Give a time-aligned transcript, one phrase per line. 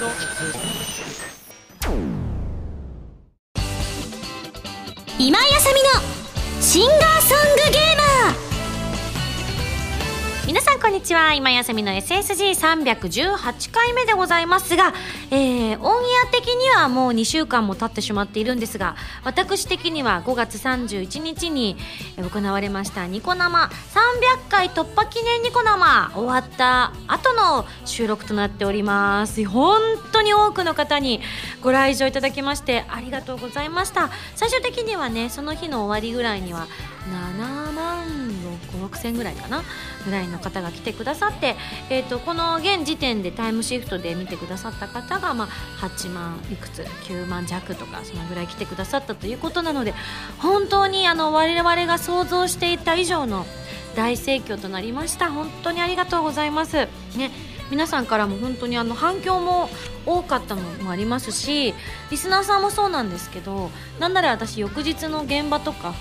[0.00, 0.08] 今
[5.28, 7.79] 井あさみのシンガーソングゲ
[10.90, 11.34] んこんにちは。
[11.34, 14.92] 今やさみの SSG318 回目でございますが、
[15.30, 21.76] えー、オンエア的にはもう2週間も経ってしまっているんですが私的には5月31日に
[22.16, 23.66] 行われましたニコ生。
[23.66, 23.70] 300
[24.50, 26.10] 回突破記念ニコ生。
[26.12, 29.44] 終わった後の収録となっております。
[29.44, 31.20] 本当に多くの方に
[31.62, 34.10] ご来場いただきましてありがとうございました。
[34.34, 36.66] 最終的にはねその日の終わりぐらいには
[37.38, 38.29] 7万
[38.72, 39.62] 5 6千ぐらいかな
[40.04, 41.56] ぐらいの方が来てくださって、
[41.88, 45.48] えーと、この現時点でタイムシフトで見てくださった方が、まあ、
[45.86, 49.94] 8万いくつ9万弱とかそのぐらい来てくださったということなので
[50.38, 53.46] 本当にあの我々が想像していた以上の
[53.96, 56.86] 大盛況となりました本当にありがとうございます。
[57.16, 57.30] ね
[57.70, 59.70] 皆さんからも本当にあの反響も
[60.04, 61.72] 多かったのもありますし
[62.10, 63.70] リスナーさんもそうなんですけど
[64.00, 65.94] なんなら私翌日の現場とか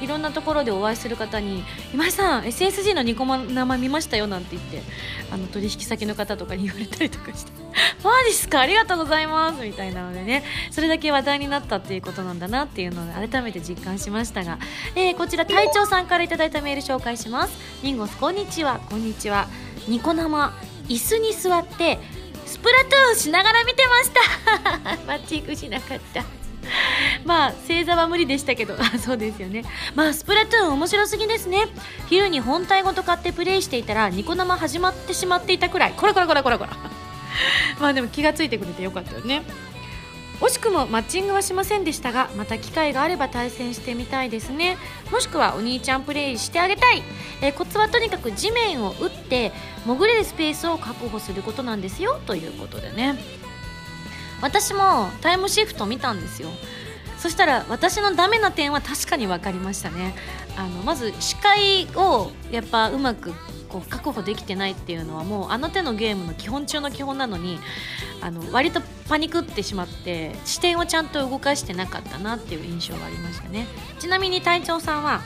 [0.00, 4.82] いろんなところでお会いする方に「今井さん SSG のニコ生見ましたよ」なんて言って
[5.30, 7.52] あの取引先の方とかに言われたりとかして
[8.04, 8.60] 「マジっすか？
[8.60, 14.58] ありがとうございます」みたいなのでねそれだけ話題になったっていうことなんだなっていうのを改めて実感しましたが、
[14.94, 17.52] えー、こちら隊長さんから頂いたメール紹介します。
[17.82, 18.80] ミンゴスこんにちは。
[18.88, 19.48] こんにちは。
[19.88, 20.52] ニコ生
[20.88, 21.98] 椅子に座って
[22.46, 24.96] スプラトゥーンしながら見てました。
[25.06, 26.37] マッチングしなかった。
[27.24, 29.64] まあ星座は無理でしたけどそうですよね。
[29.94, 31.66] まあスプラトゥーン面白すぎですね。
[32.08, 35.92] 昼に本体ごと買ってプレイしていたらニコ生始まってしまっていたくらい。
[35.92, 36.76] こらこらこらこらこら
[37.80, 39.42] まあでも気がついてくれてよかったよね。
[40.40, 44.76] 惜しくもマッチングはしませんでしたがまた機会があれば対戦してみたいですね。
[45.10, 47.02] もしくはお兄ちゃんプレイしてあげたい、
[47.42, 49.52] えー、コツはとにかく地面を打って
[49.84, 52.20] 潜れるスペースを確保することなんですよ。
[52.26, 53.16] ということでね。
[54.40, 56.48] 私もタイムシフト見たんですよ。
[57.18, 60.14] そしたら私のダメな点は確かに分かりましたね。
[60.56, 63.32] あのまず視界をやっぱうまく
[63.68, 67.58] こう確保できてないっていうのはもうあの手のゲームの基本中の基本なのに
[68.20, 73.66] あの割とパニクってしまって視点をちゃんと動かしてなかったなっていう印象がありましたね。
[73.98, 75.20] ちなみに隊長さんは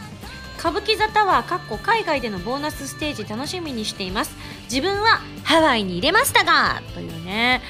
[0.58, 4.34] 歌舞伎座タワーかっこ海外でのボーナスステージ楽しみにしています。
[4.64, 7.60] 自分はハワイに入れましたがというね。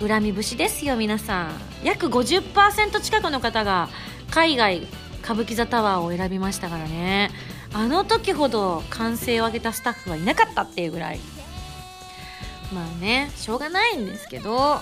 [0.00, 1.52] 恨み節ですよ皆さん。
[1.82, 3.88] 約50%近くの方が
[4.30, 4.86] 海外
[5.22, 7.30] 歌舞伎座タワーを選びましたからね。
[7.72, 11.20] あの時ほど歓声を上げたスタッフはいなかったっていうぐらい。
[12.74, 14.80] まあねしょうがないんですけど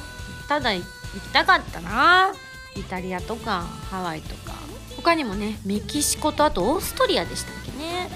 [0.49, 2.33] ただ行きたかったな。
[2.77, 4.53] イタリアとかハワイとか。
[4.97, 8.09] 他にもねメキシコとあとオーストリアでしたっけね、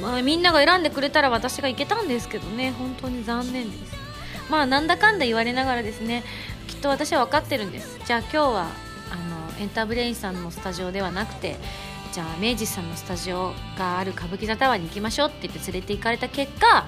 [0.00, 2.72] まあ、みんなが選んでくれたら私が行けたんですけどね。
[2.72, 4.03] 本当に残念です。
[4.50, 6.22] まあなんだかんだ言われながらですね
[6.68, 7.98] きっと私は分かってるんです。
[8.04, 8.66] じゃあ今日は
[9.10, 11.56] あのエンターブレインさんのスタジオではなくて
[12.12, 16.86] じゃあ明治さんのスタジオがある歌舞伎座タワーに行きましょうって言って連れて行かれた結果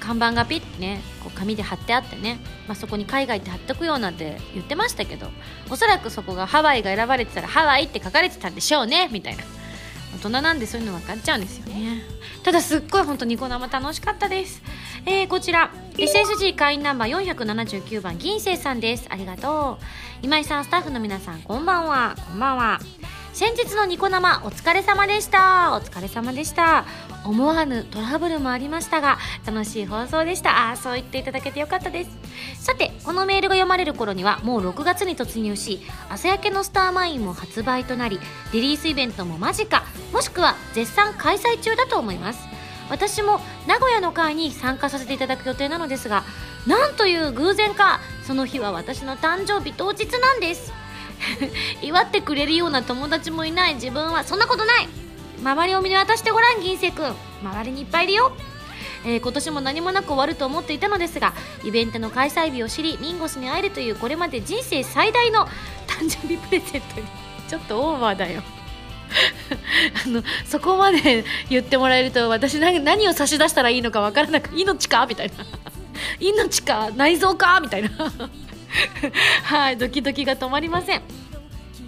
[0.00, 5.28] 看板がピッてねこう紙で貼ってあってね、まあ、そこに海外って貼っとくよなんて言ってましたけど
[5.70, 9.44] おそらくそこがハワイが選ばれてたらハワイって書かれてたんでしょうねみたいな。
[10.14, 12.02] 大人なんでそういうの分かっちゃうんですよね。
[12.42, 14.62] ただすっごい本当ニコ生楽しかったです。
[15.06, 15.72] えー、こちら。
[15.94, 19.06] SSG 会員ナンバー479番銀星さんです。
[19.10, 19.84] ありがとう。
[20.22, 22.14] 今井さんスタッフの皆さんこんばんは。
[22.28, 22.80] こんばんは。
[23.32, 25.74] 先日のニコ生お疲れ様でした。
[25.74, 26.84] お疲れ様でした。
[27.24, 30.70] 思わぬトラブルもありましたが楽しい放送でした。
[30.70, 32.10] あそう言っていただけてよかったです。
[32.58, 38.18] さてこのメールが読まれる頃にはもう6月に突入し朝焼けのスターマインも発売となり
[38.52, 42.40] リリースイベントも間近もしくは絶賛開催中だと思います。
[42.90, 46.24] 私も名古屋の会に参加させていただく予定なのですが
[46.66, 50.79] なんという偶然かその日は私の誕生日当日なんです。
[51.82, 53.74] 祝ってくれるような友達もいない。
[53.74, 54.24] 自分は。
[54.24, 54.88] そんなことない。
[55.40, 57.14] 周りを見渡してごらん銀星君。
[57.42, 58.32] 周りにいっぱいいるよ。
[59.04, 61.32] えー、今年も何もなく終わると思っていたのですが
[61.64, 65.46] イベントの開催日を知りミンゴスに会えるというこれまで人生最大の
[65.88, 67.06] 誕生日プレゼントに。
[67.48, 68.42] ちょっとオーバーだよ。
[70.06, 75.06] あのそこまで言ってもらえると私何を差し出したらいいのか分からなく命か？
[75.06, 75.44] みたいな。
[76.20, 76.90] 命か？
[76.94, 77.58] 内臓か？
[77.60, 77.90] みたいな。
[79.44, 81.19] はいドキドキが止まりません。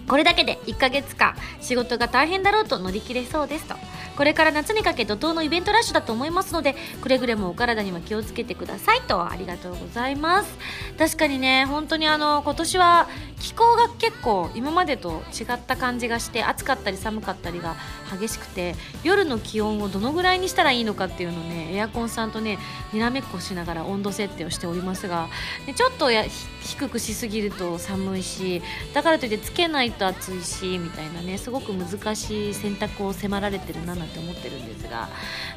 [0.07, 3.75] これだけで1ヶ月間仕事が大変だろうと乗り切れそうですと。
[4.15, 10.57] これから夏にかけ怒涛のイベントラッシュだと思いますのでくれぐれもお体には気をつけてくださいとありがとうございます。
[10.97, 13.07] 確かにね本当にあの今年は
[13.39, 17.75] 気候が結構今までと違った感じがして暑かったり寒かったりが
[18.17, 22.59] 激しくて夜の気温をどのぐらいにしたらいいのかっていうのをねエアコンさんとね
[22.91, 25.29] にらめっこしながら温度設定をしておりますが
[25.65, 26.23] でちょっとや
[26.61, 28.61] 低くしすぎると寒いし
[28.93, 35.09] だからといってつけないと暑いしみたいなねすごく難しい選択を迫られてるななんて思ってるんですが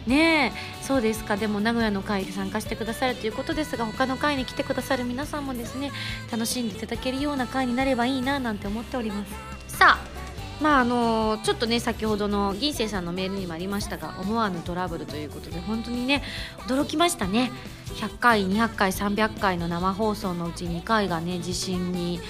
[0.06, 1.37] ねえそうですか。
[1.37, 5.91] でも名古屋の会に参加してくださるということですが他の会に来てくださる皆さんもですね
[6.31, 9.25] 楽しんでいただけるような会になればいいななんて思っておりま
[9.69, 9.77] す。
[9.77, 10.17] さあ
[10.59, 16.23] まああのちょっとね先ほどの銀星さんのメールにもありましたが思わぬトラブルということで本当にね
[16.61, 17.50] 驚きましたね。
[17.97, 22.21] 100回200回300回の生放送のうち2回がね地震に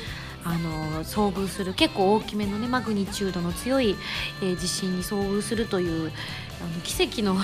[0.48, 3.96] あの遭遇する結構大きめのねマグニチュードの強い、
[4.40, 6.12] えー、地震に遭遇するという
[6.60, 7.37] あの奇跡の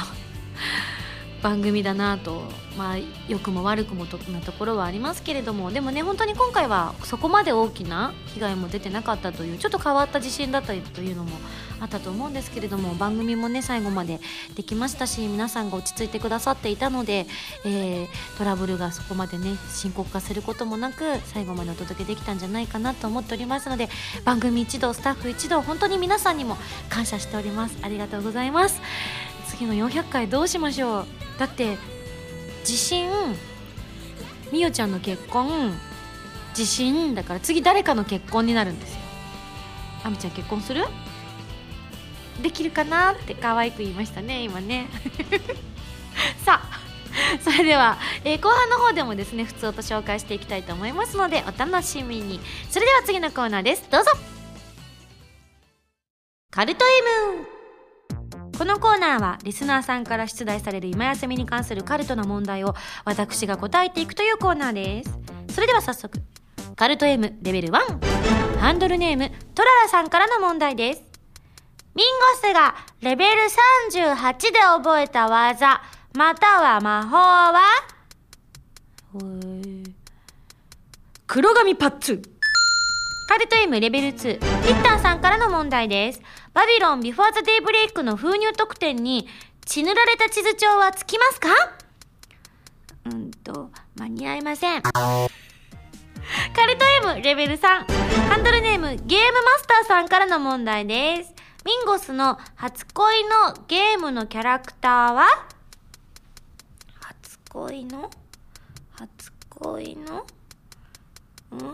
[1.42, 2.42] 番組だなと、
[2.78, 2.96] まあ、
[3.28, 11.30] 良くも悪くもとなところはありますけれどもでもね本当に今回はそこまで大きな被害も出てなかったというちょっと変わった地震だったというのも
[11.80, 14.20] あったと思うんですけれども番組もね最後まで
[14.54, 17.26] できましたし皆さんが落ち着いてくださっていたので、
[17.64, 23.88] えー、トラブルがそこまでね深刻化することもなく最後までお届けできたんじゃないかなと思っておりますので
[24.24, 26.56] 番組一同スタッフ一同本当に皆さんにも
[26.88, 27.76] 感謝しております。
[27.82, 28.80] ありがとうございます。
[29.66, 31.06] の400回どうしましょう。
[31.38, 31.76] だって
[32.64, 33.10] 地震
[34.52, 35.72] みおちゃんの結婚
[36.54, 39.00] 地震だから次誰かの結婚になるんですよ。
[40.04, 40.84] あみちゃん結婚する？
[42.42, 44.88] できるかなって可愛く言いましたね今ね。
[46.44, 46.80] さあ
[47.40, 52.40] それでは、えー、後半の方でもですね普通と紹介していきたいと思いますのでお楽しみに。
[52.70, 53.84] それでは次のコーナーです。
[53.90, 54.10] どうぞ。
[56.50, 57.61] カルト M
[58.56, 65.18] このコーナーはリスナーさんから出題される今休みに関するカルトの問題を私が答えていくというコーナーです。
[65.54, 66.18] それでは早速
[66.76, 71.02] カルト M レベル1ハンドルネームトララさんからの問題です。
[71.94, 73.42] ミンゴスがレベル
[73.90, 75.82] 38で覚えた技
[76.14, 77.60] または魔法は？
[81.26, 82.22] 黒髪パッツ。
[83.28, 86.20] カルト M レベル2、リッターさんからの問題です。
[86.54, 89.26] バビロンビフォーザデイブレイクの封入特典に
[89.64, 91.48] 血塗られた地図帳はつきますか？
[93.06, 94.82] うんと、間に合いません。
[94.82, 94.90] カ
[96.66, 96.84] ルト
[97.14, 97.60] M レベル3、
[98.28, 101.32] ハンドルネームゲームマスターさんからの問題です。
[101.64, 105.26] ミンゴスの初恋のゲームのキャラクターは？
[107.00, 108.10] 初恋の？
[108.92, 110.26] 初恋の？
[111.52, 111.72] うーん。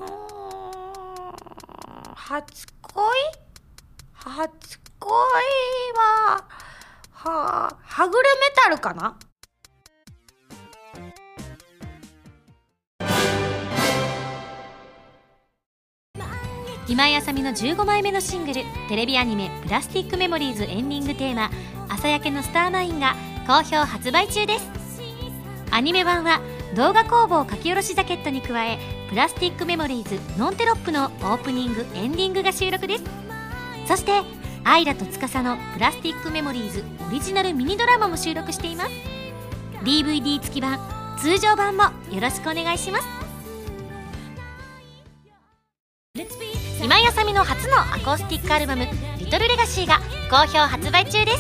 [2.15, 3.05] 初恋？
[4.29, 6.45] 初恋は、
[7.13, 9.17] ははぐれメタルかな？
[16.87, 21.51] 今井あさみの15枚目のシングルテレビアニメ「プラスティックメモリーズ」エンディングテーマ
[21.89, 23.15] 「朝焼けのスターナイン」が
[23.47, 24.71] 好評発売中です。
[25.71, 26.41] アニメ版は
[26.75, 28.79] 動画工房書き下ろしジャケットに加え
[29.11, 33.18] プラスティックメモリーズノンテロップのオープニングエンディングが収録です。
[33.89, 34.13] そして
[34.65, 38.91] アイラと司のプラスティックメモリーズオリジナルミニドラマも収録しています。
[39.83, 40.79] DVD 付き版
[41.19, 43.07] 通常版もよろしくお願いします。
[46.85, 48.87] 今井あさみの初のアコースティックアルバム
[49.19, 50.01] 「リトルレガシーが
[50.31, 51.33] 好評発売中で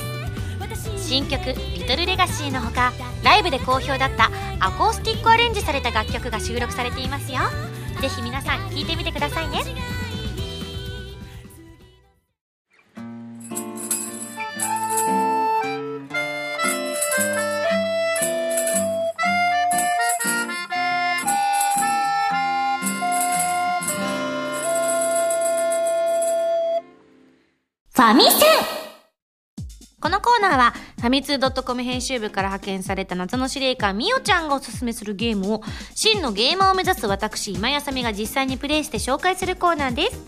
[0.96, 1.06] す。
[1.06, 4.30] 新曲「リトルレガシーのほかライブで好評だった
[4.60, 7.40] アコースティックアレンジされた楽曲が収録されていますよ。
[8.00, 9.62] ぜひ皆さん聴いてみてくださいね。
[27.98, 28.40] ファミセン
[30.00, 35.62] このコーナーは、ファミツー .com 編集部から派遣された謎の司令官みおちゃんがおすすめするゲームを、
[35.96, 40.20] 真のゲーマーを目指す私、今やさみが実際にプレイして紹介するコーナーです。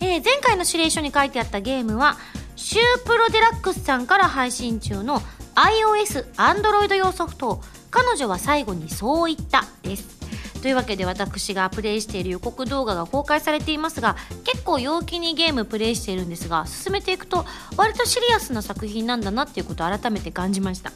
[0.00, 2.18] えー、前回の指令書に書いてあったゲームは、
[2.54, 5.22] シュープロデラックスさんから配信中の
[5.54, 10.15] iOS、Android 用ソフト、彼女は最後にそう言ったです。
[10.56, 17.44] というわけで私がプレイしている予告動画が公開されていますが結構陽気にゲームプレイしているんですが進めていくと
[17.76, 20.92] 割とシリアスな作品なんだなっていうことを改めて感じました、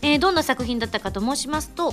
[0.00, 1.92] えー、どんな作品だったかと申しますと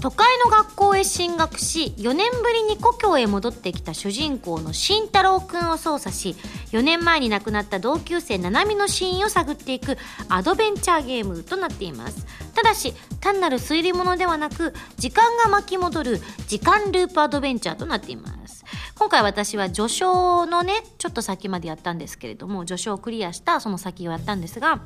[0.00, 6.36] 都会の学校へ進学し4年ぶりに故郷へ戻ってきた主人公の慎太郎くんを操作し
[6.72, 9.96] 4年前に亡くなった同級生七海の死因を探っていく
[10.28, 12.26] アドベンチャーゲームとなっています。
[12.54, 18.64] ただし単なる推理物ではなく時間が巻き戻る時間ループアドベンチャーとなっています。
[18.98, 24.80] 今回私は序章のね、ちょっと先までやったんですけれども、序章をクリアしたその先をやったんですが、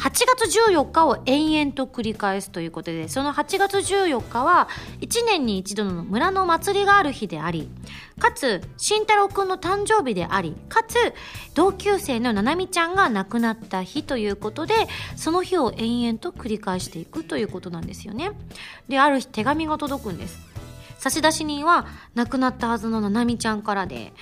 [0.00, 4.68] 8月14日を延々と繰り返すということで、その8月14日は
[5.00, 7.68] 1年に一度の村の祭りがある日であり、
[8.18, 10.96] かつ、慎太郎くんの誕生日であり、かつ、
[11.54, 14.74] 同級生のななみちゃんが亡くなった日ということで、
[15.16, 18.30] その日を延々と繰り返していくということなんですよね。
[18.88, 20.51] で、ある日手紙が届くんです。
[21.10, 24.12] 差出人は亡くなったはずのななみちゃんからで、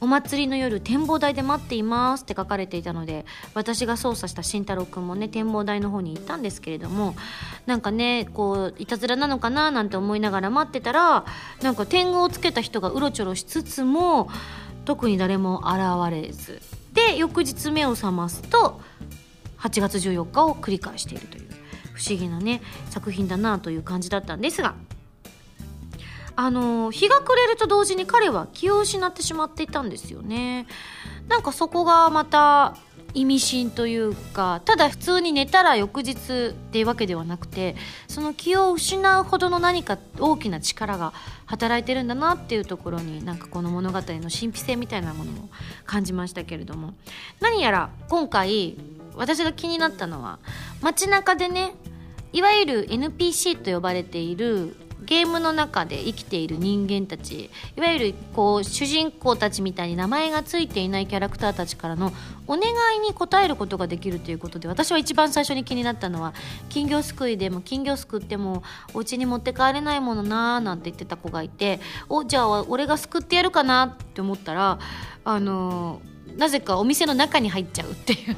[0.00, 7.14] お祭りの夜展望台で待っていますって書かれていたので、私が操作した慎太郎くんもね、展望台の方に行ったんですけれども、
[7.66, 11.26] なんかね、こう、いたずらなのかななんて思いながら待ってたら、
[11.62, 14.30] なんか天狗をつけた人がうろちょろしつつも、
[14.86, 16.62] 特に誰も現れず。
[16.94, 18.80] で、翌日目を覚ますと、
[19.58, 21.50] 8月14日を繰り返しているという
[21.92, 24.74] 不思議なね作品だなという感じだったんですが
[26.42, 30.66] あの日が暮れると同時に彼は気を失ってしまっていたんですよね。
[31.28, 32.78] なんかそこがまた
[33.12, 37.76] 意味深というかただ普通に寝たら翌日っていうわけではなくて
[38.08, 41.12] その気を失うほどの何か大きな力が
[41.44, 45.50] 働いてるんだなっていうところになんかこの物語の神秘性みたいなものも
[45.84, 46.94] 感じましたけれども。
[47.40, 48.78] 何やら今回
[49.14, 50.38] 私が気になったのは
[50.80, 51.74] 街中でね
[52.32, 54.74] いわゆる NPC と呼ばれている
[55.10, 62.12] ゲームの中で生きている人間たちいわゆるこう主人公たちみたいに名前が付いていないキャラクターたちからの
[62.46, 62.62] お願
[62.96, 66.32] いに応えることができるということで私は一番最初に気になったのは
[66.68, 68.62] 金魚すくいでも金魚すくっても
[68.94, 74.78] お家に持って帰れないものなーなんて言ってた子がいておじゃあ俺がすくってやるかなって思ったら
[75.24, 78.36] あのー、なぜかお店の中に入っちゃうっていう。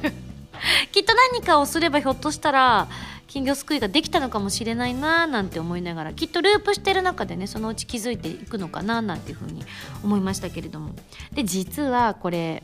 [0.91, 2.87] きっと何かをすればひょっとしたら
[3.27, 9.63] 金魚すくいができたのかもしれないななんて思いながらきっとループしてる中でねそのうち気づいていくのかななんていうふうに
[10.03, 10.93] 思いましたけれども。
[11.33, 12.63] で実はこれ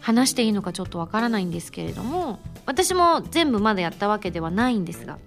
[0.00, 5.18] 話していいのかちょっとわからないんですけれども私も全部まだやったわけではないんですが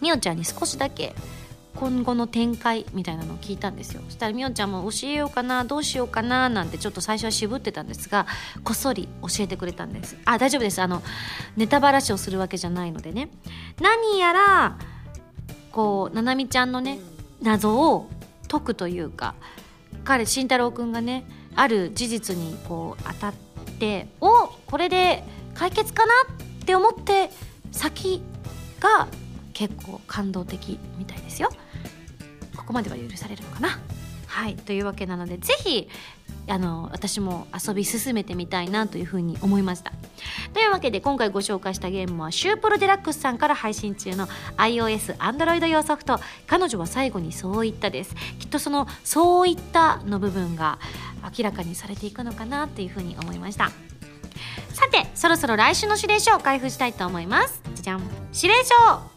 [0.00, 1.14] みおちゃんに少しだけ
[1.76, 4.02] 今後の展開みたいなのを聞いたんですよ。
[4.06, 8.26] そしたらみおちゃんも教えようかなどうしようかななんてちょっと最初は渋ってたんですが
[8.64, 10.16] こっそり教えてくれたんです。
[10.24, 10.80] あ大丈夫です。
[10.82, 11.02] あの
[11.56, 13.30] ネタばらしをするわけじゃないのでね。
[13.80, 14.78] 何やら
[15.72, 16.98] こうななみちゃんのね
[17.40, 18.10] 謎を
[18.48, 19.34] 解くというか
[20.04, 21.24] 彼慎太郎くんがね
[21.54, 23.34] ある事実にこう当たっ
[23.78, 25.24] ておこれで
[25.54, 27.30] 解決かなって思って
[27.70, 28.22] 先
[28.80, 29.08] が
[29.60, 31.50] 結構感動的みたいですよ。
[32.56, 33.78] ここまでは許されるのかな？
[34.26, 34.56] はい。
[34.56, 35.86] というわけなのでぜひ
[36.48, 39.92] あの私も遊び進めてみたいなというふうに思いました。
[40.54, 46.18] というわけで今回ご紹介したゲームはシュープロデラックスさんから配信中の iOS、Android 用ソフト。
[46.46, 48.14] 彼女は最後にそう言ったです。
[48.38, 50.78] きっとそのそう言ったの部分が
[51.38, 53.70] 明らかにされていくのかなというふうに思いました。
[54.72, 57.60] さてそろそろ来週の指令書を開封したいと思います。
[57.74, 58.00] じゃじゃん。
[58.32, 59.09] 指令書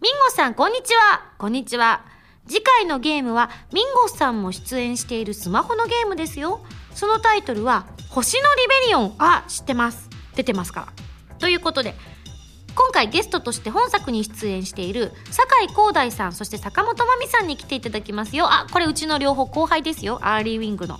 [0.00, 1.32] ミンゴさん、こんにちは。
[1.38, 2.04] こんにちは。
[2.46, 6.60] 次回のゲームは、ミンゴさんも出演しているスマホのゲームですよ。
[6.94, 9.14] そのタイトルは、星のリベリオン。
[9.18, 10.10] あ、知ってます。
[10.34, 10.88] 出てますか？
[11.30, 11.36] ら。
[11.38, 11.94] ということで、
[12.74, 18.46] 今回ゲストとして本作に出演している酒井光大さんそして坂本真美さんに来ていただきますよ。
[18.46, 20.18] あこれうちの両方後輩ですよ。
[20.22, 20.98] アーリーウィングの、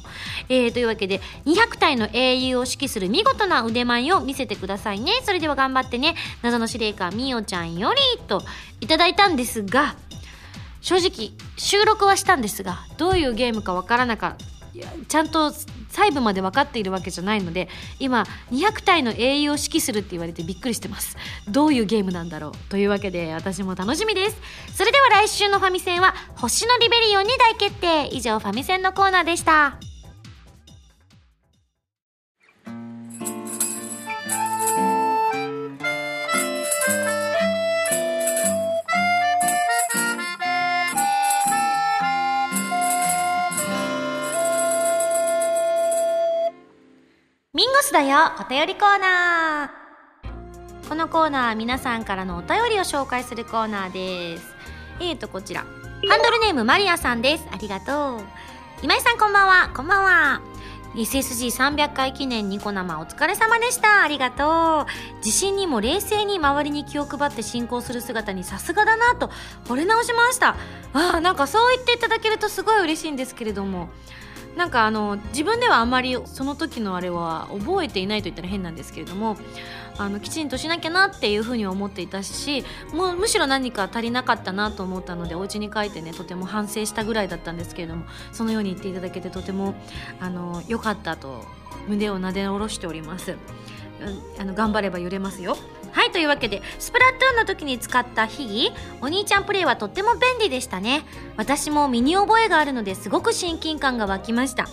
[0.49, 5.13] えー、というわけで200体の英雄を指揮する見事な腕前を見せてくださいね。
[5.25, 6.15] それでは頑張ってね。
[6.43, 8.43] 謎の司令官みおちゃんよりと
[8.81, 9.97] いただいたんですが
[10.81, 14.54] 正直収録はしたんですがどういうゲームかわからなかった。
[15.09, 21.17] ちゃんと細部まで分かっているわけじゃないので今200体の英雄を指揮するって言われてびっくりしてます。
[21.49, 24.37] どういうゲームなんだろうというわけで私も楽しみです。
[24.75, 28.09] それでは来週のファミセンは星のリベリオンに大決定。
[28.13, 29.94] 以上ファミセンのコーナーでした。
[47.93, 54.55] だよお便りコーナーこのコーナーは皆さんからのお便りを紹介するコーナーです
[55.01, 55.67] えーとこちらハ
[56.19, 58.21] ンドルネームマリアさんですありがとう
[58.83, 60.41] 今井さんこんばんはこんばんは
[60.95, 64.05] SSG300 回記念ニコ生お疲れ様でした。
[64.05, 65.23] ありがとう。
[65.25, 69.29] 地震にも冷静に周りに気を配って進行する姿にさすがだなと
[69.65, 70.51] 惚れ直しました。
[70.93, 73.89] ああ、なんかそう言っていただけるとすごい嬉しいんですけれども。
[74.57, 79.37] なんかあの自分ではあまりその時のあれは覚えていないと言ったら変なんですけれども
[79.97, 89.75] あのきちんとしなきゃなっていうふうに思っていたしもうむしろ何か足りなかったなと思ったのでお家に帰ってねとても反省したぐらいだったんですけれどもそのように言っていただけてとても
[90.21, 91.45] あの良かったと
[91.89, 93.37] 胸をなで下ろしております。
[94.39, 95.57] あの頑張れば揺れますよ。
[95.93, 101.05] はいというわけでスプラトゥーンの時に使った秘技お兄ちゃんプレイはとっても便利でしたね。
[101.37, 104.67] 私も身に覚えがあるのですごく親近感が湧きました。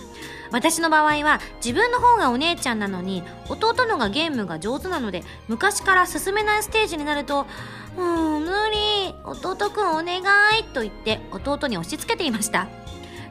[0.51, 7.46] 私の場合は自分の方がお姉ちゃんなのに弟のがゲームが上手なので昔から進めないステージになると
[7.98, 10.18] 「うん無理弟くんお願
[10.60, 12.68] い」と言って弟に押し付けていました。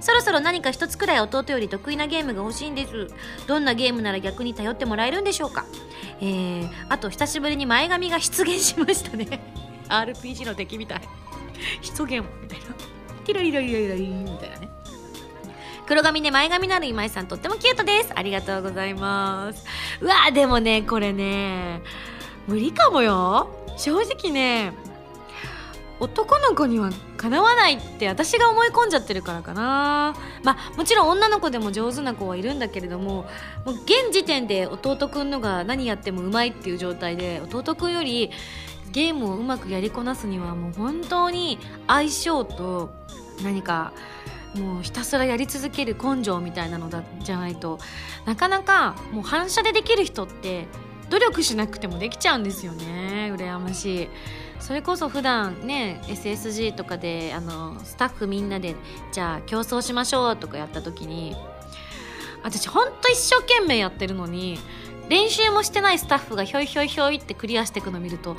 [0.00, 3.09] そろそろ何か一つくらい弟より得意なゲームが欲しいんです。
[3.47, 5.66] どんなゲームなら逆に頼ってもらえるんでしょうか？
[6.21, 9.40] えー、あと久しぶりに前髪が出現しましたね。
[9.88, 11.00] RPG の敵みたい。
[11.83, 12.66] 出現みたいな。
[13.25, 14.69] ティラリラリラリラリみたいなね
[15.87, 19.64] 黒髪で前髪のある今井さんとってもキュートですありがとうございます
[20.00, 21.83] うわでもねこれね
[22.47, 24.73] 無理かもよ正直ね
[26.00, 30.16] 男の子にはかなわないって私が思い込んじゃってるからかな。
[30.42, 33.26] まあもちろん女の子でも上手な子はいるんだけれども
[33.64, 38.30] もう現時点で弟くんのが何やってもうまいっていう状態で弟くんより
[38.92, 42.90] ゲームをうまくやりこなすにはもう本当に相性と
[43.45, 43.92] 何か
[44.54, 47.78] もうひたすらやり続ける根性みたいなのだじゃないと
[48.25, 50.66] なかなかもう反射でできる人って
[51.11, 53.33] 努力しなくてもできちゃうんですよね。
[53.37, 54.09] 羨ましい。
[54.61, 58.76] それこそ普段ね SSG とかであのスタッフみんなで
[59.12, 61.37] じゃあ競争しましょうとかやった時に
[62.43, 64.59] 私ほんと一生懸命やってるのに
[65.09, 68.37] 練習もしてないスタッフがひょいひょいひょいってクリアしていくの見ると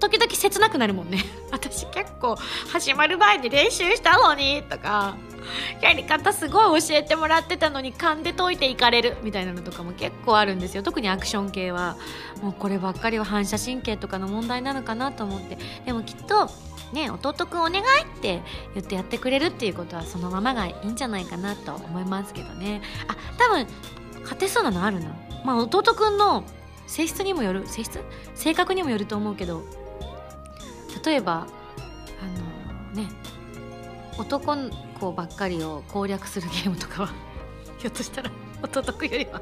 [0.00, 1.24] 時々切なくなるもんね。
[1.50, 2.36] 私結構
[2.70, 5.16] 始まる前に練習したのにとか
[5.80, 10.82] やり方すごい教えてもらってたのに勘で解いていかれるみたいなのとかも結構あるんですよ。
[10.82, 11.96] 特にアクション系は
[12.42, 15.58] もうこればっかりは反射神経とかの問題なのかなと思って。
[15.84, 16.50] でもきっと
[16.92, 18.42] ね弟くんお願いって
[18.74, 22.82] 言ってやってくれるっていうことはそのままがいいんじゃないかなと思いますけどね。
[23.08, 23.66] あ多分
[24.22, 25.14] 勝てそうなのあるな。
[25.44, 26.44] まあ弟くんの
[26.86, 28.00] 性質にもよる性質？
[28.34, 29.62] 性格にもよると思うけど。
[31.04, 31.48] 例えば
[32.22, 33.10] あのね
[34.18, 37.08] 男の子ばっかりを攻略するゲームとかは
[37.78, 38.30] ひょっとしたら
[38.62, 39.40] 弟くんよりは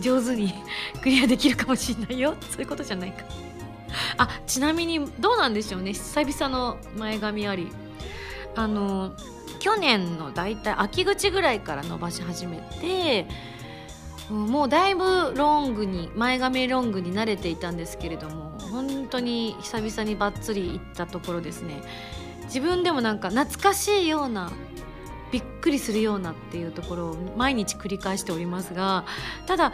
[0.00, 0.54] 上手に
[1.02, 2.34] クリアできるかもしれないよ。
[2.50, 3.24] そういうことじゃないか。
[4.18, 5.92] あちなみにどうなんでしょうね。
[5.92, 7.70] 久々の前髪あり。
[8.56, 9.12] あの
[9.60, 13.26] 去年のだいたい秋口ぐらいから伸ばし始めて
[14.28, 21.82] もうだいぶロングに前髪ロングに慣れていたんですけれども本当に久々にばっつりいったところですね。
[22.50, 24.50] 自分でもなんか懐かしいような
[25.30, 29.04] びっくりするようなっていうところを毎日繰り返しておりますが
[29.46, 29.72] ただ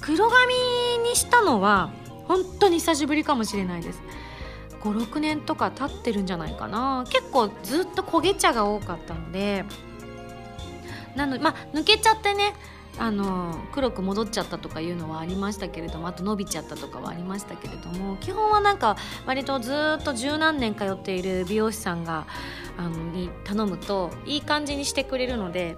[0.00, 0.54] 黒髪
[1.02, 1.90] にしたのは
[2.26, 4.00] 本当に久しぶりかもしれないです。
[4.82, 7.04] 56年とか経ってるんじゃないかな。
[7.08, 9.64] 結構ずっと焦げ茶が多かったので
[11.16, 12.54] なのでまあ抜けちゃってね
[12.98, 22.26] あの黒く戻っちゃったとかいうのはありましたけれどもあと伸びちゃったとかはありましたけれども基本はなんか割とずっと十何年通っている美容師さんが
[22.76, 25.76] あのに頼むといい感じにしてくれるので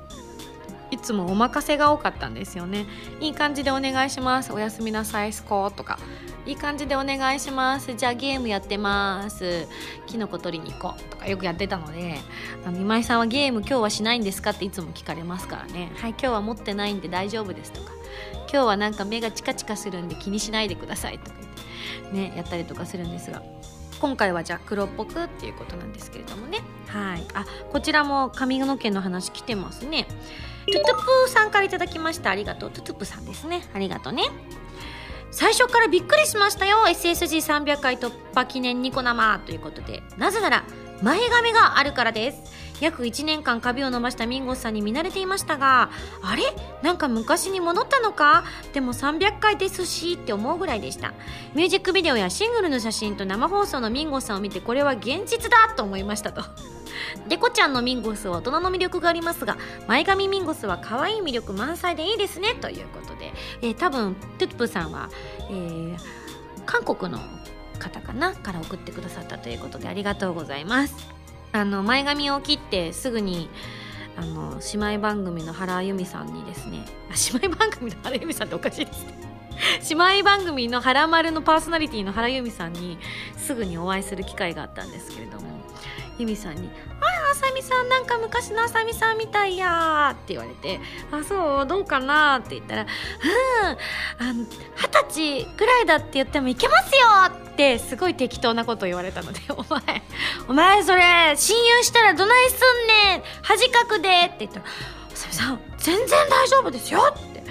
[0.90, 2.87] いつもお任せが多かったんですよね。
[3.20, 4.52] いい感じでお願いします。
[4.52, 5.98] おやすみなさいスコーとか。
[6.47, 7.95] いい感じでお願いします。
[7.95, 9.67] じゃあゲームやってます。
[10.07, 12.19] キノコ取りに行こうとかよくやってたので
[12.65, 15.91] あの今井さんはゲーム今日はしないんですかっていつも聞かれますからね。
[15.97, 17.91] はい今日は持ってないんで大丈夫ですとか。
[18.51, 23.43] 今日はなんか目がチカチカするんで気にしないでくださいとか言ってねやったりとかするんですが。
[23.99, 26.61] 今回はじゃあ黒っぽくっていうことなんですけれどもね。
[26.87, 27.27] はい。
[27.35, 30.07] あこちらも髪の毛の話来てますね。
[30.67, 32.31] トゥトゥプーさんから頂きました。
[32.31, 32.71] ありがとう。
[32.71, 33.67] トゥトゥプさんですね。
[33.75, 34.25] ありがとうね。
[35.37, 36.79] 最初からびっくりしましたよ。
[36.87, 40.64] SSG300 回突破記念ニコ生ということでなぜなら
[41.03, 42.38] 前髪があるからです。
[42.81, 45.90] 約1年間髪を伸ばしたミンゴスさんに見慣れていましたが
[46.22, 46.42] あれ？
[46.83, 48.44] なんか昔に戻ったのか？
[48.72, 51.12] でも300回ですしって思うぐらいでした。
[51.55, 56.44] ミュージックビデオやシングルの写真と生放送のミンゴスさんを見てこれは現実だと思いましたと。
[57.29, 62.55] デコちゃんのミンゴスは大人の魅力がありますが前髪ミンゴスは可愛い魅力満載でいいですね。
[62.55, 63.15] ということで、
[63.62, 65.09] えー、多分トゥップさんは、
[65.51, 65.96] えー、
[66.64, 67.18] 韓国の
[67.79, 70.94] 方かなから送ってくださったということでありがとうございます。
[71.53, 73.49] あの前髪を切ってすぐに
[74.16, 79.27] あの姉妹番組の原由美さんにですねあ姉妹番組の原由美さんっておかしいですね。
[79.88, 82.99] 姉妹番組の「はらまる」のパーソナリティの原由美さんに
[83.37, 85.46] すぐにお会いする機会があったんですけれども
[86.18, 90.81] 由美さんに「あああさみさんなんか昔のあさみさんみたいや」って言われて
[91.12, 92.83] 「あそうどうかな?」って言ったら
[94.22, 97.07] 「うん二十歳ぐらいだって言ってもいけますよ!」
[97.52, 100.02] ってすごい適当なこと言われたので「お前
[100.48, 103.22] お前それ親友したらどないすんねん？
[103.42, 104.66] 恥かくで!」って言ったら
[105.12, 107.44] 「あさみさん全然大丈夫ですよ!」って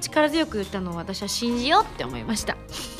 [0.00, 2.56] 力強く言ったのを私は信じようって思いました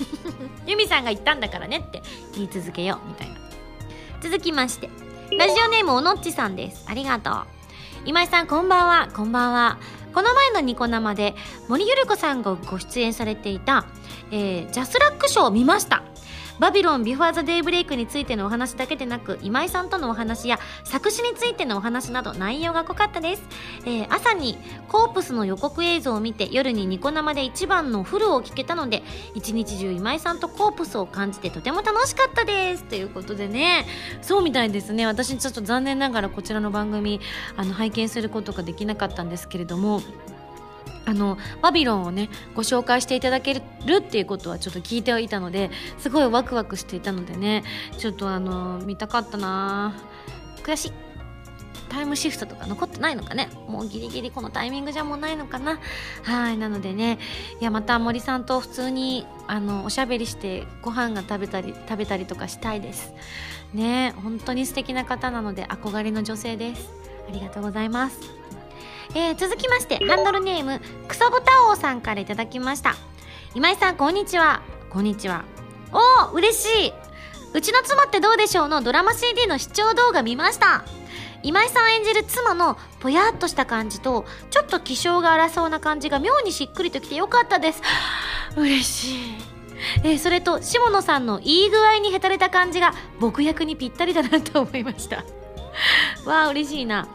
[0.66, 2.02] ユミさんが言ったんだからねって
[2.34, 3.36] 言い続けようみたいな
[4.22, 4.88] 続きまして
[5.32, 6.84] ラジオネームおのっちさんです。
[6.88, 7.34] ありがとう。
[8.04, 9.08] 今井さんこんばんは。
[9.12, 9.78] こんばんは。
[10.14, 11.34] この前のニコ生で
[11.68, 13.86] 森ゆる子さんがご出演されていた、
[14.30, 16.04] えー、ジャスラック賞を見ました。
[16.58, 23.42] バビロンビフォーザデイブレイクについてのお話だけでなく今井さんとのお話や作詞についてのお話など内容が濃かったです、
[23.84, 24.56] えー、朝に
[24.88, 29.02] コープスの予告映像を見て夜にニコ生で一番のフルを聞けたので
[29.34, 32.84] 一日中今井さんとコープスを感じてとても楽しかったです。
[32.84, 33.86] ということでね。
[34.22, 35.06] そうみたいですね。
[35.06, 37.20] 私ちょっと残念ながらこちらの番組
[37.56, 40.00] あの拝見することができなかったんですけれども。
[41.06, 43.62] あのバビロンをねご紹介していただける
[43.98, 47.62] っていうことはちょっと聞いてはいたのですごいワクワクしていたのでね
[47.96, 49.94] ちょっとあの見たかったな。
[50.62, 50.92] 悔しい。
[51.88, 53.48] タイムシフトとか残ってないのかね？
[53.68, 55.78] もうギリギリこのタイミングじゃもうないのかな？
[56.24, 57.20] はいなのでね
[57.60, 63.12] いやまた森さんと普通にあのおしゃべりしてご飯が食べたり食べたりとかしたいです。
[63.72, 66.90] ね本当に素敵な方なので憧れの女性です。
[67.28, 68.18] ありがとうございます。
[69.16, 72.96] えー、続きましてハンドルネームクソブタ王さんから頂きました。
[73.54, 74.60] 今井さんこんにちは。
[74.90, 75.46] こんにちは。
[75.90, 76.92] おお嬉しい。
[77.54, 80.84] うちの妻ってどうでしょうのドラマ CD の視聴動画見ました。
[81.42, 87.80] 今井さん演じる妻のぽやっとした感じとちょっと気性が荒そうな感じが妙にしっくりときてよかったです。
[88.54, 89.18] 嬉しい。
[90.04, 95.24] えー、それと下野さんのいい具合にへたれた感じが僕役にぴったりだなと思いました。
[96.28, 97.08] わあ嬉しいな。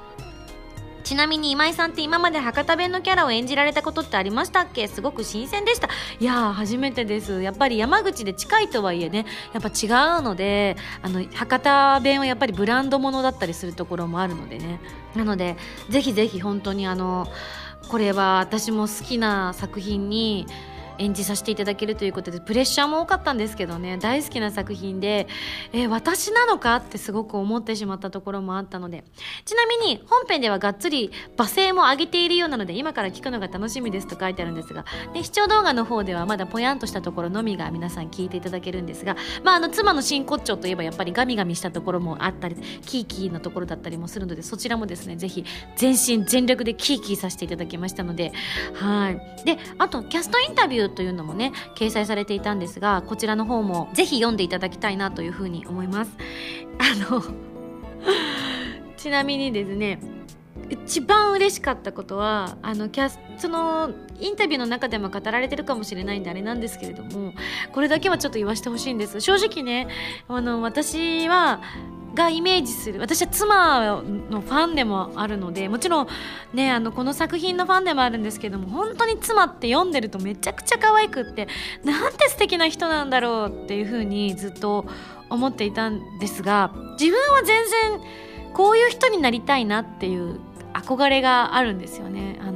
[1.03, 4.87] ちなみに今井さんって今まで博多弁のキャラを演じられたことってありましたっけ？
[4.87, 5.89] すごく新鮮でした。
[6.19, 7.41] いやー初めてです。
[7.41, 14.79] やっぱり山口で近いとはいえねやっぱ違うのであの博多弁はやっぱりブランドものだったりするところもあるのでね。
[15.15, 15.57] なので
[15.89, 17.27] ぜひぜひ本当にあの
[17.89, 20.45] これは私も好きな作品に
[21.01, 25.27] 演じさせていただけるということでプレッシャーも多かったんですけどね大好きな作品で、
[25.73, 29.03] えー、私なのかってすごく思ってしまったところもあったので。
[29.45, 48.31] ちなみに本編ではがっつり罵声も上げているようなので今から聞くのが楽しみですと書いてあるんですがで視聴動画の方ではまだぽやんとしたところのみが皆さん聞いていただけるんですが、まあ、あの妻の真骨頂といえばやっぱりガミガミしたところもあったりキーキーのところだったりもするのでそちらもですねぜひ全身全力でキーキーさせていただきましたので
[48.75, 49.45] はい。
[49.45, 56.11] であとキャストインタビューというのもね掲載されていたんですがこちらの方もぜひ読んでいただきたいなというふうに思います。
[56.79, 57.23] あの
[58.97, 59.99] ちなみにですね
[60.69, 67.33] 一番嬉しかったことはあのキャスそのインタビューの中でも語られてるかもしれないんであれなんですけれども
[67.73, 69.19] これだけはちょっと言わせてほしいんです。
[69.21, 69.87] 正直ね
[70.27, 71.61] あの私は
[72.13, 76.07] がイメージする私は妻のファンでもあるのでもちろん
[76.53, 81.47] ねあのこの作品のファンでもあるんですけども本当に妻って読んでるとめちゃくちゃ可愛くって
[81.83, 84.85] なんて素敵な人なんだろうっていうふうにずっと
[85.29, 87.65] 思っていたんですが自分は全
[87.99, 88.01] 然
[88.53, 90.39] こういう人になりたいなっていう
[90.73, 92.39] 憧れがあるんですよね。
[92.41, 92.50] あ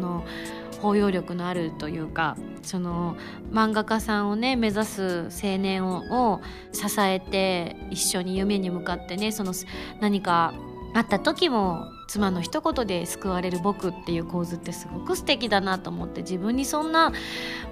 [0.86, 3.18] 包容力のあるというかその
[3.52, 6.42] 漫画家さんをね目指す青年を
[6.74, 9.54] 支えて一緒に夢に向かってねその
[10.00, 10.54] 何か
[10.94, 17.12] あった時も妻の一言で救われる僕っていう構図ってすごく素敵だなと思って自分にそんな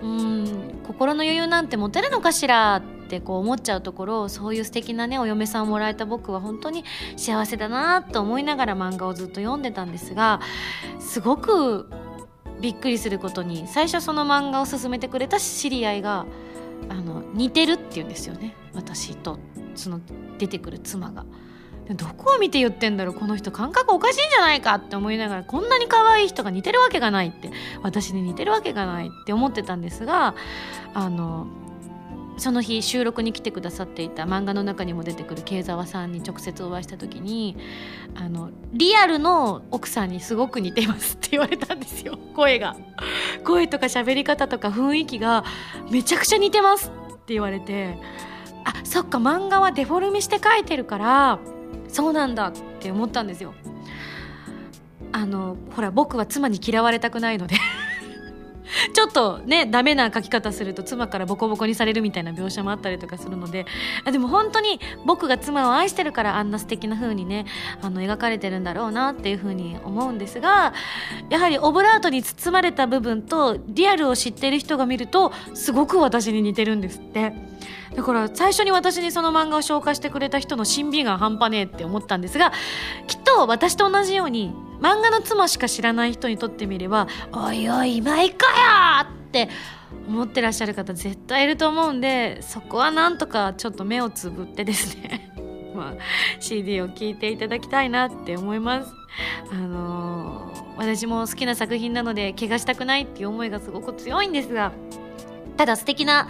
[0.02, 6.84] うん心の余裕なんて持てるのかしらってこう思っちゃうところをそういう素敵なねお嫁さんをもらえた僕は本当に
[7.16, 10.42] 幸せだなと思いながら漫画をずっと読んでたんですが
[11.00, 11.88] すごく
[12.62, 16.26] びっくりすることに最初その漫画を勧めてくれた知り合いが
[16.90, 19.40] あの似てるって言うんですよね私と
[19.76, 20.02] その
[20.38, 21.26] 出てくる妻が。
[21.90, 30.34] どこを見て言ってんだろうこの人感覚おかしいんじゃないかって思いながらこんなに可愛い人が似てるわけがないって私に似てるわけがないって思ってたんですが
[30.94, 31.48] あの
[32.38, 37.58] その日収録に来てくださっていた漫画の中にも出てくる慶沢さんに直接お会いした時に
[38.16, 42.18] あのリアルの奥さんにすごく似てますって言われたんですよ。
[42.36, 42.76] 声が。
[43.44, 45.44] 声とか喋り方とか雰囲気が
[45.92, 47.98] めちゃくちゃ似てますって言われて
[48.66, 51.40] あそっか漫画はデフォルメして描いてるから
[51.88, 53.54] そうなんだって思ったんですよ。
[55.12, 57.56] あのほら僕は妻に嫌われたくないので。
[58.94, 63.66] ちょっとねダメな書き方すると妻からボコボコにされるみたいな描写もあったりとかするので
[64.06, 67.46] あでも本当に僕が妻を愛してるからあんな素敵な風にね
[67.82, 70.74] あの描かれてるんだろうなっていう風に思うんですが
[71.30, 77.34] やはりオブラートに包まれた部分とリアルを知ってる人が見るとすごく私に似てるんですって。
[77.96, 82.52] だから最初に私にその漫画を紹介してくれた人の審美眼半端ねえって思ったんですが
[83.08, 84.52] きっと私と同じように
[84.84, 88.46] 漫画の妻しか知らない人にとってみれば「おいおい今井か
[89.02, 89.50] よ!」って
[90.10, 95.32] 思ってらっしゃる方絶対いると思うんでそこはなんとかちょっと目をつぶってですね
[95.74, 96.02] まあ、
[96.40, 98.94] CD を聴いていただきたいなって思います。
[99.52, 104.72] あのー、私も好きな作品なので怪我したくないっていう思いがすごく強いんですが
[105.58, 106.28] ただ素敵な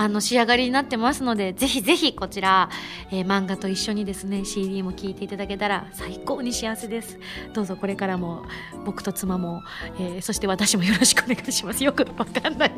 [0.00, 2.70] あの仕上がりになってますのでぜひぜひこちら、
[3.10, 7.18] えー、漫画と一緒にですね CD も聴いていただけたら最高に幸せです。
[7.52, 8.46] どうぞこれからも
[8.86, 9.62] 僕と妻も、
[9.98, 11.84] えー、そして私もよろしくお願いします。
[11.84, 12.72] よくわかんない。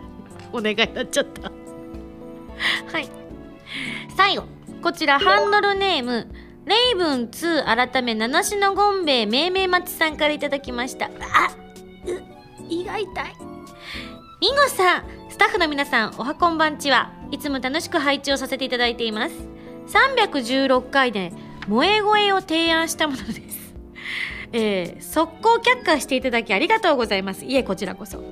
[0.52, 1.42] お願いになっちゃった。
[2.92, 3.08] はい。
[4.16, 4.44] 最後
[4.82, 6.26] こちらハンドルネーム
[6.66, 11.06] レイブン2改め七種のゴンベイめいめい町さんからいただきました。
[11.06, 11.08] あ
[12.04, 13.52] う胃が痛い。
[14.40, 17.10] ミンゴさんスタッフの皆さんおはこんばんちは。
[17.30, 19.34] いつも楽しく配置をさせていただいています。
[19.88, 23.74] 316回で萌え声を提案したものです。
[24.52, 27.46] えー、速攻却下していただきありがとうございます。
[27.46, 28.22] いえこちらこそ。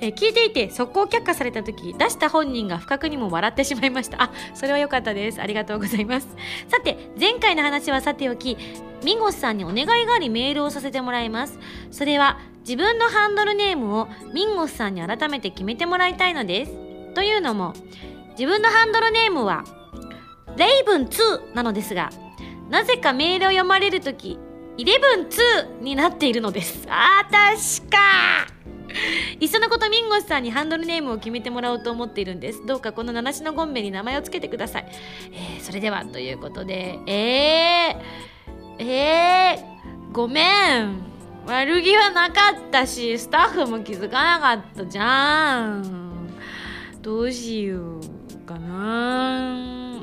[0.00, 4.22] えー、聞いていて速攻却下された時出した本人が不覚にも笑ってしまいました。
[4.22, 5.42] あそれは良かったです。
[5.42, 6.28] ありがとうございます。
[6.68, 8.56] さて前回の話はさておき
[9.04, 11.58] ミンゴスさんにお願いがありメールをさせてもらいます。
[11.90, 16.72] それは自分のハンドルネームをミンゴスさんに改めて決めてもらいたいのです。
[17.14, 17.74] というのも
[18.32, 19.64] 自分のハンドルネームは
[20.56, 22.10] レイブン2なのですが
[22.68, 24.38] なぜかメールを読まれる時
[24.76, 26.86] イレブン2になっているのです。
[26.88, 28.60] あー確か!
[29.38, 32.64] いっそのことミンゴスさんにハンドルネームを決めてもらおうと思っているんです。
[32.66, 34.86] どうかこの七種のゴンベに名前を付けてください、
[35.32, 36.98] えー、それではということで。
[37.06, 41.02] えー、えー、ごめん。
[41.46, 46.30] 悪気はなかったしスタッフも気づかなかったじゃん。
[47.02, 50.02] どうしようかな。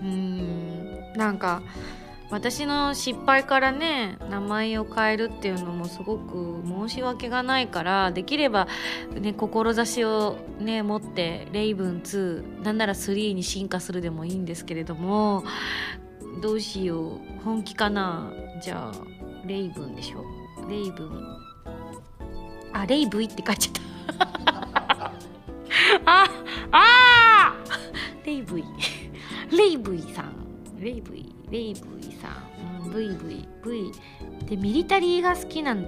[0.00, 1.12] うん。
[1.14, 1.62] なんか
[2.30, 8.68] 私の失敗からね名前を変えるっていうのもすごく申し訳がないからできれば、
[9.12, 15.44] ね、志を、ね、持ってレイブン2なんなら3に進化するでもいいんですけれども
[16.40, 17.18] どうしよう。
[17.44, 18.32] 本気かな？
[18.62, 19.21] じゃあ。
[19.46, 20.24] レイブンでしょ？
[20.68, 21.36] レイブン。
[22.72, 23.82] あレイブイって書いちゃった。
[26.06, 26.28] あ
[26.70, 27.54] あ
[28.24, 28.64] レイブイ。
[29.50, 30.34] レイブイさん。
[30.80, 31.34] レイブイ。
[31.50, 33.46] レイブイさん、うん、ブイブイ。
[33.62, 33.92] ブイ。
[34.46, 35.84] でミリタリーが好きなん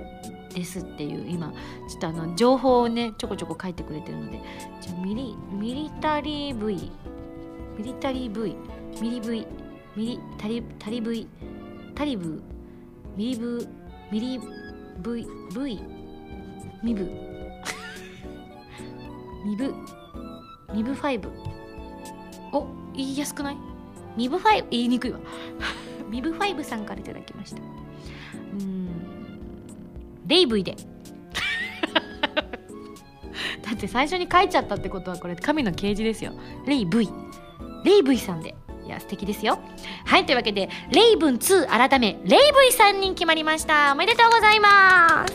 [0.55, 1.53] ですっていう今。
[1.89, 4.41] ちょっとあの情報をねちょこちょこ書いてくれてるので。
[4.81, 6.91] じゃミリミリタリー V
[7.79, 8.57] ミリタリー V
[9.01, 9.47] ミリ V
[9.97, 11.27] ミリタリタリ V
[11.95, 12.43] タリブ
[13.17, 13.69] ミリブ
[14.11, 14.41] ミリ
[14.99, 15.83] V V
[16.83, 17.05] ミブ
[19.45, 19.75] ミブ
[20.73, 21.31] ミブ5
[22.53, 23.57] お言いやすくない？
[24.17, 25.19] ミブ5言いにくいわ。
[26.09, 27.61] ミブ5さんからいただきました。
[27.61, 27.65] う
[28.63, 28.89] ん。
[30.27, 30.77] レイブイで。
[33.63, 36.33] だって最初に書いちゃったってことはこれ神の啓示ですよ。
[36.67, 37.09] レイブイ
[37.85, 38.55] レイブイさんで。
[38.85, 39.59] いや素敵ですよ。
[40.05, 43.93] はいというわけでレイブン2改めレイブイ3人決まりました。
[43.93, 45.35] おめでとうございます。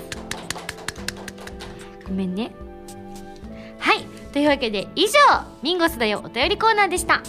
[2.07, 2.51] ごめんね。
[3.79, 5.13] はいというわけで以上
[5.63, 7.23] ミンゴスだよお便りコーナーでした。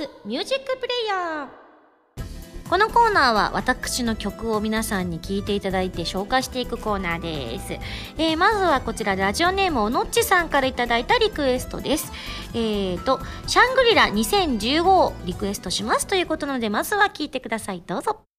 [0.00, 2.70] スミュージックプレイヤー。
[2.70, 7.72] このコーナーは私の曲を皆さんに聴いていただいて紹介していくコーナーです、
[8.16, 12.12] えー、まずはこちらラジオネームおのっちさんからいただいたリクエストです。
[12.54, 17.82] えーと「シャングリラ2015」をリクエストしますということなのでまずは聴いてください。
[17.86, 18.20] どうぞ「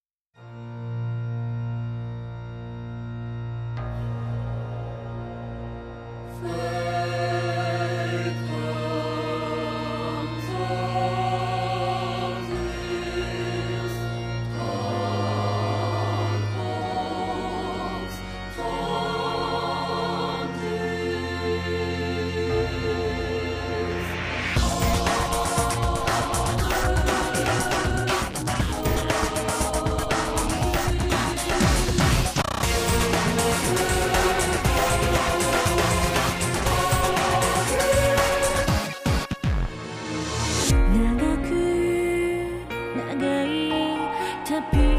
[44.74, 44.91] 旅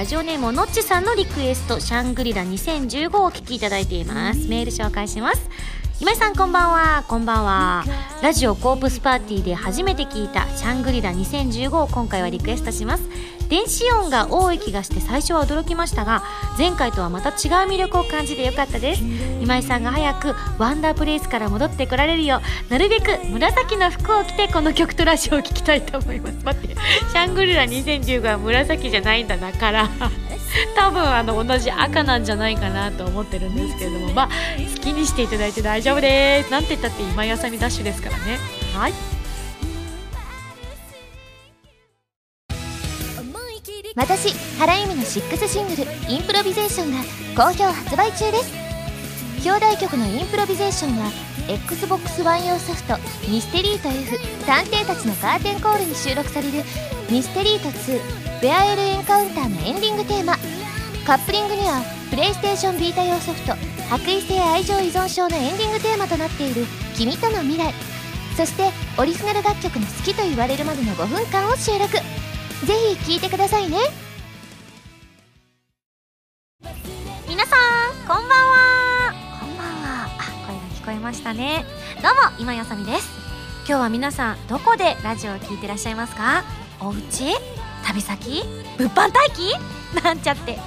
[0.00, 4.48] ラジオネームのっちさんのリクエスト「シャングリラ2015」をお聞きいただいています。
[4.48, 5.50] メール紹介します。
[6.00, 7.04] 今井さんこんばんは。
[7.06, 7.84] こんばんは。
[8.22, 13.02] ラジオコープスパーティーで初めて聞いた「シャングリラ2015」を今回はリクエストします。
[13.50, 16.22] 電子音が多い気がして最初は驚きましたが
[16.56, 17.34] 前回とはまた違う
[17.68, 19.02] 魅力を感じてよかったです。
[19.40, 26.44] 今井さんが早くワンダープレイスから戻ってこられるようなるべく紫の服を着てこの曲とラジオを聴きたいと思います。
[26.44, 29.88] 待ってシャングリラ2015は紫じゃないんだなから。
[30.76, 34.12] 多分あの同じ赤なんじゃないかなと思ってるんですけれども。
[34.12, 34.28] まあ
[34.74, 36.52] 好きにしていただいて大丈夫です。
[36.52, 38.38] なんて言ったって今井麻美ダッシュですからね。
[38.74, 39.19] はい。
[43.96, 47.02] 私原由実の6シングル「インプロビゼーション」が
[47.34, 48.52] 好評発売中です。
[49.44, 51.10] 表題曲の「インプロビゼーション」は
[51.48, 52.96] XBOX One 用ソフト
[53.28, 56.64] 「ミステリート F 探偵たちのカーテンコール」に収録される
[57.10, 58.00] 「ミステリート2
[58.40, 60.38] ベアエルエンカウンター」のエンディングテーマ。
[61.04, 63.56] カップリングにはプレイステーションビータ用ソフト
[63.90, 67.74] 「白衣性愛情依存症」のエンディングテーマとなっている「君との未来」
[68.36, 71.98] そしてオリジナル楽曲の好きと言われるまでの5分間を収録。
[72.66, 73.78] ぜひ聴いてくださいね。
[77.28, 77.60] 皆さん
[78.06, 79.12] こんばんは。
[79.40, 80.08] こんばんは。
[80.18, 81.64] あ声が聞こえましたね。
[82.02, 83.08] どうも今井あさみです。
[83.66, 86.44] 今日は皆さんどこでラジオを聞いてらっしゃいますか？
[86.80, 87.34] お家？
[87.84, 88.42] 旅先？
[88.76, 89.54] 物販待機？
[90.04, 90.58] なんちゃって、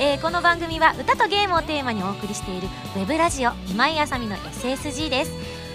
[0.00, 5.32] えーこの番組は歌とゲームをテーマにお送りしているウェブラジオ今井あさみの SSG です。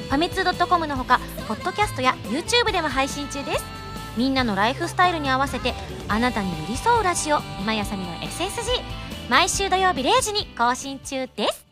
[0.10, 3.81] ファミツー .com のほかポッドキャストや YouTube でも配信中です。
[4.18, 5.74] みんなのライフスタイルに合わせて
[6.08, 8.82] あなたに寄り添うラジオ今井あさみの SSG
[9.30, 11.66] 毎週土曜日0時に更新中です。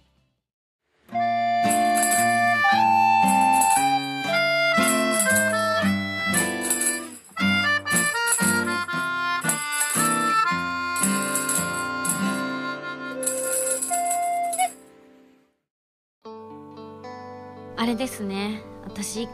[17.76, 18.62] あれですね。
[18.86, 19.28] 私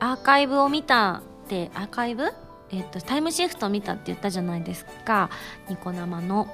[0.00, 2.24] アーカイブを見たってアーカイブ？
[2.72, 5.30] えっとタイムシフト見たって言ったじゃないですか。
[5.68, 6.48] ニコ生の。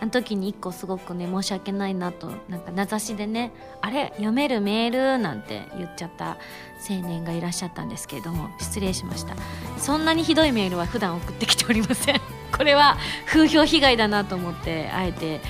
[0.00, 4.08] あの時に一個すごくね申し訳ないなとなんか名指しでね「あれ？
[4.16, 6.36] 読めるメール」なんて言っちゃった
[6.90, 9.36] 青年がいらっしゃったんですけれども失礼しました。
[9.78, 12.20] そんなにひどいメールは普段送ってきておりません。
[12.50, 15.40] これは風評被害だなと思ってあえて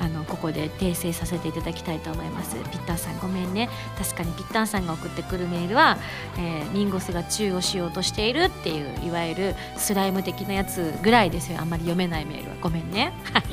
[0.00, 2.56] あのここで訂正させていただきたいと思います。
[2.70, 3.68] ピッタンさんごめんね。
[3.98, 5.98] 確かにピッタンさんが送ってくるメールは、
[6.38, 11.58] えーミンゴスが宙をしようとしているっていういわゆるスライム的なやつぐらいですよ。
[11.60, 12.56] あんまり読めないメールは。
[12.60, 13.12] ごめんね。
[13.32, 13.44] はい。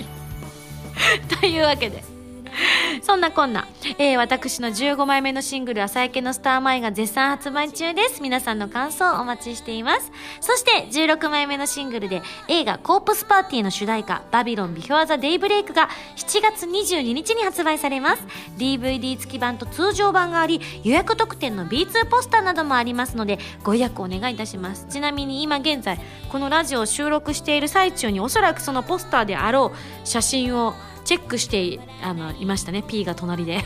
[1.40, 2.04] というわけで
[3.02, 8.22] そんなこんな、えー私の15枚目のシングル、朝焼けのスターマイが絶賛発売中です。
[8.22, 10.12] 皆さんの感想をお待ちしています。
[10.42, 18.24] そして、16枚目のシングルで、映画コープスパーティーの主題歌、バビロンビフォーザデイブレイクが7月22日に発売されます。
[18.58, 24.88] DVD 付き版と通常版があり、予約特典の B2 ポスターなどもありますので、ご予約お願いいたします。
[24.90, 30.74] ちなみに今現在、このラジオを収録している最中におそらくそのポスターであろう写真を
[31.08, 32.84] チェックしてあのいましたね。
[32.86, 33.64] P が隣で。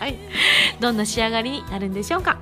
[0.00, 0.18] はい。
[0.80, 2.40] どんな仕上がりになるんでしょうか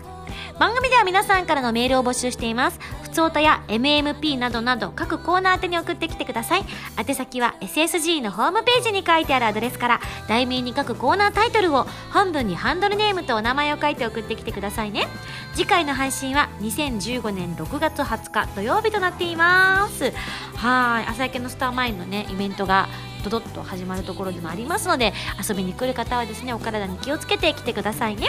[0.59, 2.81] 番組では皆さんからのメールを募集しています。
[3.03, 6.65] 普つおたや MMP などなど各コーナー宛てに送ってきてください。
[6.99, 15.07] 宛先は SSG のホームページに書いてあるアドレスから題名に書くコーナータイトルを本文にハンドルネームとお名前を書いて送ってきてくださいね。
[15.55, 20.13] 次回の配信は2015年6月20日土曜日となっています。
[20.57, 21.07] はい。
[21.09, 22.89] 朝焼けのスターマインのねイベントが
[23.25, 25.13] ドドッと始まるところでもありますので
[25.49, 28.29] 遊びに来る方はですねお体に気をつけて来てくださいね。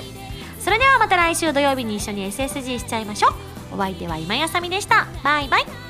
[0.70, 3.34] それではまた来週土曜日に一緒に SSG しちゃいましょう。
[3.74, 5.08] お相手は今やさみでした。
[5.24, 5.89] バイバイ。